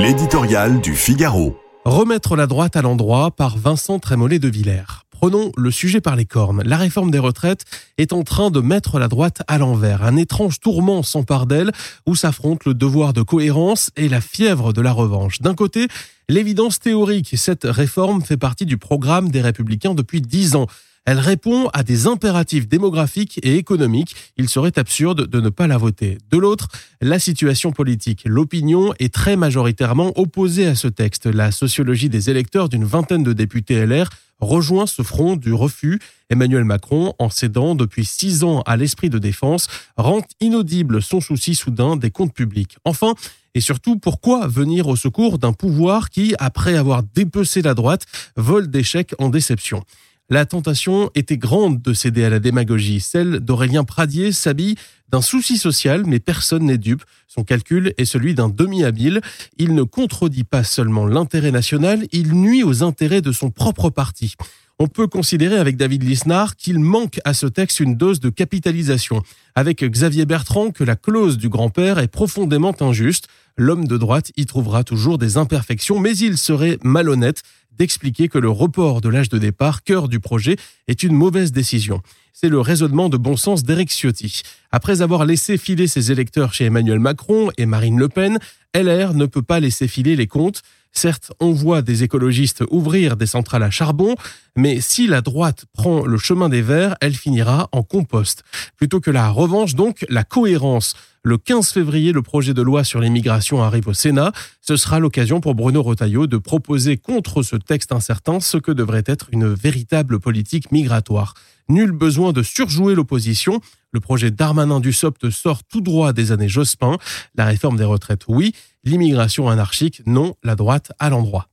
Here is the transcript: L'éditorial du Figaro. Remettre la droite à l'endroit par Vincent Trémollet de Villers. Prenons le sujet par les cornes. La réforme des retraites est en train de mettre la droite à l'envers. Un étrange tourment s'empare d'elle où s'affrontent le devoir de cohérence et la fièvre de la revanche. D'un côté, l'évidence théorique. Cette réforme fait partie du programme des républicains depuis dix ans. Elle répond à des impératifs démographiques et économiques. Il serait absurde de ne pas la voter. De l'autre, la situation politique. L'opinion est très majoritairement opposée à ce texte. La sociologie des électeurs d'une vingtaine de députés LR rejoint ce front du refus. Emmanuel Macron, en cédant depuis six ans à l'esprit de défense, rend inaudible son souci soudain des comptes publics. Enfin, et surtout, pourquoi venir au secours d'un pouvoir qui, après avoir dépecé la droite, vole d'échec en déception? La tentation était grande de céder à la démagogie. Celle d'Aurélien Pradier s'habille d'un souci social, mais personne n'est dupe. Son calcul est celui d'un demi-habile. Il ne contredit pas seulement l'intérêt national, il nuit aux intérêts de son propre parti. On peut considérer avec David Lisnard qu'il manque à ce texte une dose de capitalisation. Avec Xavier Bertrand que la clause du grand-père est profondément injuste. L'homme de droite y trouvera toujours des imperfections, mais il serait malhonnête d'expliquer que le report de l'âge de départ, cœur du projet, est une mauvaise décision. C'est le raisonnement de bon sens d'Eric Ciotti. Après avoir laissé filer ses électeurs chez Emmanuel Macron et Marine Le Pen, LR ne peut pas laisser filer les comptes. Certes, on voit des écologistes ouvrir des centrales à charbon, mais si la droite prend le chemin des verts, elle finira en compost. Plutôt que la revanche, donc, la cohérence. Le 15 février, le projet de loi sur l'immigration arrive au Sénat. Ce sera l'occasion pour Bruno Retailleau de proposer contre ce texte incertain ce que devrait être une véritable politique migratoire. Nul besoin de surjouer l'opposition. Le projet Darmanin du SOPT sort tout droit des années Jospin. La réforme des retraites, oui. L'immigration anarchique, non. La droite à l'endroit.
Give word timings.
L'éditorial 0.00 0.80
du 0.80 0.94
Figaro. 0.94 1.58
Remettre 1.84 2.34
la 2.34 2.46
droite 2.46 2.74
à 2.74 2.80
l'endroit 2.80 3.30
par 3.32 3.58
Vincent 3.58 3.98
Trémollet 3.98 4.38
de 4.38 4.48
Villers. 4.48 5.04
Prenons 5.10 5.52
le 5.58 5.70
sujet 5.70 6.00
par 6.00 6.16
les 6.16 6.24
cornes. 6.24 6.62
La 6.64 6.78
réforme 6.78 7.10
des 7.10 7.18
retraites 7.18 7.66
est 7.98 8.14
en 8.14 8.22
train 8.22 8.50
de 8.50 8.60
mettre 8.60 8.98
la 8.98 9.08
droite 9.08 9.42
à 9.46 9.58
l'envers. 9.58 10.02
Un 10.02 10.16
étrange 10.16 10.58
tourment 10.58 11.02
s'empare 11.02 11.44
d'elle 11.44 11.70
où 12.06 12.14
s'affrontent 12.14 12.62
le 12.64 12.72
devoir 12.72 13.12
de 13.12 13.20
cohérence 13.20 13.90
et 13.98 14.08
la 14.08 14.22
fièvre 14.22 14.72
de 14.72 14.80
la 14.80 14.92
revanche. 14.92 15.42
D'un 15.42 15.54
côté, 15.54 15.86
l'évidence 16.30 16.80
théorique. 16.80 17.34
Cette 17.36 17.64
réforme 17.64 18.22
fait 18.22 18.38
partie 18.38 18.64
du 18.64 18.78
programme 18.78 19.28
des 19.28 19.42
républicains 19.42 19.92
depuis 19.92 20.22
dix 20.22 20.56
ans. 20.56 20.66
Elle 21.10 21.18
répond 21.18 21.68
à 21.72 21.82
des 21.82 22.06
impératifs 22.06 22.68
démographiques 22.68 23.40
et 23.42 23.56
économiques. 23.56 24.14
Il 24.36 24.48
serait 24.48 24.78
absurde 24.78 25.26
de 25.26 25.40
ne 25.40 25.48
pas 25.48 25.66
la 25.66 25.76
voter. 25.76 26.18
De 26.30 26.38
l'autre, 26.38 26.68
la 27.00 27.18
situation 27.18 27.72
politique. 27.72 28.22
L'opinion 28.24 28.94
est 29.00 29.12
très 29.12 29.34
majoritairement 29.34 30.12
opposée 30.14 30.68
à 30.68 30.76
ce 30.76 30.86
texte. 30.86 31.26
La 31.26 31.50
sociologie 31.50 32.10
des 32.10 32.30
électeurs 32.30 32.68
d'une 32.68 32.84
vingtaine 32.84 33.24
de 33.24 33.32
députés 33.32 33.84
LR 33.84 34.08
rejoint 34.38 34.86
ce 34.86 35.02
front 35.02 35.34
du 35.34 35.52
refus. 35.52 35.98
Emmanuel 36.30 36.62
Macron, 36.64 37.12
en 37.18 37.28
cédant 37.28 37.74
depuis 37.74 38.04
six 38.04 38.44
ans 38.44 38.60
à 38.60 38.76
l'esprit 38.76 39.10
de 39.10 39.18
défense, 39.18 39.66
rend 39.96 40.22
inaudible 40.40 41.02
son 41.02 41.20
souci 41.20 41.56
soudain 41.56 41.96
des 41.96 42.12
comptes 42.12 42.34
publics. 42.34 42.76
Enfin, 42.84 43.16
et 43.56 43.60
surtout, 43.60 43.98
pourquoi 43.98 44.46
venir 44.46 44.86
au 44.86 44.94
secours 44.94 45.38
d'un 45.38 45.52
pouvoir 45.52 46.10
qui, 46.10 46.36
après 46.38 46.76
avoir 46.76 47.02
dépecé 47.02 47.62
la 47.62 47.74
droite, 47.74 48.06
vole 48.36 48.70
d'échec 48.70 49.12
en 49.18 49.28
déception? 49.28 49.82
La 50.30 50.46
tentation 50.46 51.10
était 51.16 51.36
grande 51.36 51.82
de 51.82 51.92
céder 51.92 52.24
à 52.24 52.30
la 52.30 52.38
démagogie. 52.38 53.00
Celle 53.00 53.40
d'Aurélien 53.40 53.82
Pradier 53.82 54.30
s'habille 54.30 54.76
d'un 55.10 55.20
souci 55.20 55.58
social, 55.58 56.04
mais 56.06 56.20
personne 56.20 56.66
n'est 56.66 56.78
dupe. 56.78 57.02
Son 57.26 57.42
calcul 57.42 57.92
est 57.98 58.04
celui 58.04 58.34
d'un 58.34 58.48
demi-habile. 58.48 59.20
Il 59.58 59.74
ne 59.74 59.82
contredit 59.82 60.44
pas 60.44 60.62
seulement 60.62 61.04
l'intérêt 61.04 61.50
national, 61.50 62.06
il 62.12 62.32
nuit 62.32 62.62
aux 62.62 62.84
intérêts 62.84 63.22
de 63.22 63.32
son 63.32 63.50
propre 63.50 63.90
parti. 63.90 64.36
On 64.78 64.86
peut 64.86 65.08
considérer 65.08 65.58
avec 65.58 65.76
David 65.76 66.04
Lisnard 66.04 66.56
qu'il 66.56 66.78
manque 66.78 67.20
à 67.26 67.34
ce 67.34 67.46
texte 67.46 67.80
une 67.80 67.96
dose 67.96 68.18
de 68.18 68.30
capitalisation. 68.30 69.22
Avec 69.54 69.84
Xavier 69.84 70.24
Bertrand 70.24 70.70
que 70.70 70.84
la 70.84 70.96
clause 70.96 71.36
du 71.36 71.50
grand-père 71.50 71.98
est 71.98 72.08
profondément 72.08 72.74
injuste. 72.80 73.26
L'homme 73.58 73.86
de 73.86 73.98
droite 73.98 74.32
y 74.38 74.46
trouvera 74.46 74.82
toujours 74.82 75.18
des 75.18 75.36
imperfections, 75.36 75.98
mais 76.00 76.16
il 76.16 76.38
serait 76.38 76.78
malhonnête 76.82 77.42
d'expliquer 77.80 78.28
que 78.28 78.36
le 78.36 78.50
report 78.50 79.00
de 79.00 79.08
l'âge 79.08 79.30
de 79.30 79.38
départ, 79.38 79.82
cœur 79.84 80.08
du 80.08 80.20
projet, 80.20 80.56
est 80.86 81.02
une 81.02 81.14
mauvaise 81.14 81.50
décision. 81.50 82.02
C'est 82.34 82.50
le 82.50 82.60
raisonnement 82.60 83.08
de 83.08 83.16
bon 83.16 83.38
sens 83.38 83.62
d'Eric 83.62 83.90
Ciotti. 83.90 84.42
Après 84.70 85.00
avoir 85.00 85.24
laissé 85.24 85.56
filer 85.56 85.86
ses 85.86 86.12
électeurs 86.12 86.52
chez 86.52 86.66
Emmanuel 86.66 86.98
Macron 86.98 87.50
et 87.56 87.64
Marine 87.64 87.98
Le 87.98 88.10
Pen, 88.10 88.38
LR 88.74 89.14
ne 89.14 89.24
peut 89.24 89.40
pas 89.40 89.60
laisser 89.60 89.88
filer 89.88 90.14
les 90.14 90.26
comptes. 90.26 90.60
Certes, 90.92 91.32
on 91.40 91.52
voit 91.52 91.80
des 91.80 92.02
écologistes 92.02 92.62
ouvrir 92.70 93.16
des 93.16 93.24
centrales 93.24 93.62
à 93.62 93.70
charbon, 93.70 94.14
mais 94.56 94.82
si 94.82 95.06
la 95.06 95.22
droite 95.22 95.64
prend 95.72 96.04
le 96.04 96.18
chemin 96.18 96.50
des 96.50 96.62
verts, 96.62 96.96
elle 97.00 97.14
finira 97.14 97.70
en 97.72 97.82
compost. 97.82 98.44
Plutôt 98.76 99.00
que 99.00 99.10
la 99.10 99.30
revanche, 99.30 99.74
donc, 99.74 100.04
la 100.10 100.24
cohérence. 100.24 100.96
Le 101.22 101.36
15 101.36 101.72
février, 101.72 102.12
le 102.12 102.22
projet 102.22 102.54
de 102.54 102.62
loi 102.62 102.82
sur 102.82 102.98
l'immigration 102.98 103.62
arrive 103.62 103.88
au 103.88 103.92
Sénat. 103.92 104.32
Ce 104.62 104.76
sera 104.76 105.00
l'occasion 105.00 105.42
pour 105.42 105.54
Bruno 105.54 105.82
Retailleau 105.82 106.26
de 106.26 106.38
proposer 106.38 106.96
contre 106.96 107.42
ce 107.42 107.56
texte 107.56 107.92
incertain 107.92 108.40
ce 108.40 108.56
que 108.56 108.72
devrait 108.72 109.04
être 109.04 109.28
une 109.30 109.52
véritable 109.52 110.18
politique 110.18 110.72
migratoire. 110.72 111.34
Nul 111.68 111.92
besoin 111.92 112.32
de 112.32 112.42
surjouer 112.42 112.94
l'opposition. 112.94 113.60
Le 113.92 114.00
projet 114.00 114.30
Darmanin 114.30 114.80
du 114.80 114.94
SOPT 114.94 115.28
sort 115.28 115.62
tout 115.62 115.82
droit 115.82 116.14
des 116.14 116.32
années 116.32 116.48
Jospin. 116.48 116.96
La 117.34 117.44
réforme 117.44 117.76
des 117.76 117.84
retraites, 117.84 118.26
oui. 118.26 118.54
L'immigration 118.84 119.50
anarchique, 119.50 120.00
non. 120.06 120.36
La 120.42 120.56
droite 120.56 120.90
à 120.98 121.10
l'endroit. 121.10 121.48